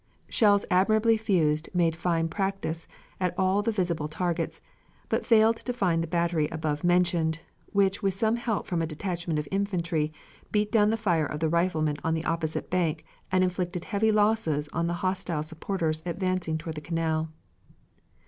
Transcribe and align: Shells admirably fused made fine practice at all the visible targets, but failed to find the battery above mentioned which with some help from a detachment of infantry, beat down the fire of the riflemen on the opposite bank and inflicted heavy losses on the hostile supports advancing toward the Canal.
Shells 0.29 0.65
admirably 0.71 1.15
fused 1.15 1.69
made 1.75 1.95
fine 1.95 2.27
practice 2.27 2.87
at 3.19 3.37
all 3.37 3.61
the 3.61 3.69
visible 3.71 4.07
targets, 4.07 4.59
but 5.09 5.27
failed 5.27 5.57
to 5.57 5.71
find 5.73 6.01
the 6.01 6.07
battery 6.07 6.47
above 6.47 6.83
mentioned 6.83 7.41
which 7.71 8.01
with 8.01 8.15
some 8.15 8.37
help 8.37 8.65
from 8.65 8.81
a 8.81 8.87
detachment 8.87 9.37
of 9.37 9.47
infantry, 9.51 10.11
beat 10.51 10.71
down 10.71 10.89
the 10.89 10.97
fire 10.97 11.27
of 11.27 11.39
the 11.39 11.49
riflemen 11.49 11.97
on 12.03 12.15
the 12.15 12.25
opposite 12.25 12.71
bank 12.71 13.05
and 13.31 13.43
inflicted 13.43 13.85
heavy 13.85 14.11
losses 14.11 14.67
on 14.73 14.87
the 14.87 14.95
hostile 15.05 15.43
supports 15.43 16.01
advancing 16.03 16.57
toward 16.57 16.73
the 16.73 16.81
Canal. 16.81 17.29